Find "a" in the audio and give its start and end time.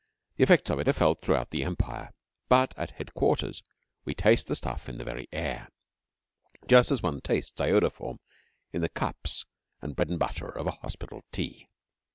10.65-10.71